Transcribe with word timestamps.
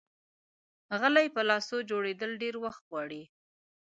غلۍ 0.99 1.27
په 1.35 1.41
لاسو 1.49 1.77
جوړول 1.89 2.31
ډېر 2.41 2.55
وخت 2.63 2.83
غواړي. 2.89 3.23